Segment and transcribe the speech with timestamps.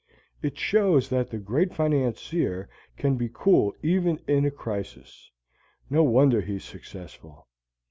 [0.41, 2.67] It shows that the great financier
[2.97, 5.29] can be cool even in a crisis.
[5.91, 7.47] No wonder he is successful.